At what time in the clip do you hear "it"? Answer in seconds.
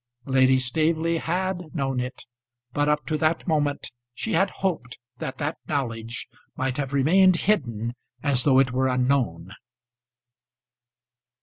1.99-2.25, 8.57-8.71